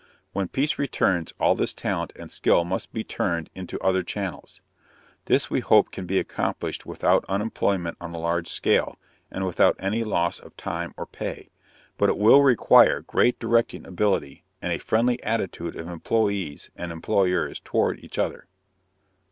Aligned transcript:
When 0.33 0.47
peace 0.47 0.79
returns 0.79 1.31
all 1.39 1.53
this 1.53 1.75
talent 1.75 2.11
and 2.15 2.31
skill 2.31 2.63
must 2.65 2.91
be 2.91 3.03
turned 3.03 3.51
into 3.53 3.77
other 3.81 4.01
channels. 4.01 4.59
This 5.25 5.51
we 5.51 5.59
hope 5.59 5.91
can 5.91 6.07
be 6.07 6.17
accomplished 6.17 6.87
without 6.87 7.23
unemployment 7.29 7.97
on 8.01 8.15
a 8.15 8.17
large 8.17 8.47
scale, 8.47 8.97
and 9.29 9.45
without 9.45 9.75
any 9.77 10.03
loss 10.03 10.39
of 10.39 10.57
time 10.57 10.95
or 10.97 11.05
pay. 11.05 11.51
But 11.99 12.09
it 12.09 12.17
will 12.17 12.41
require 12.41 13.01
great 13.01 13.37
directing 13.37 13.85
ability, 13.85 14.43
and 14.59 14.73
a 14.73 14.79
friendly 14.79 15.21
attitude 15.21 15.75
of 15.75 15.87
employees 15.87 16.71
and 16.75 16.91
employers 16.91 17.59
toward 17.59 17.99
each 18.03 18.17
other. 18.17 18.47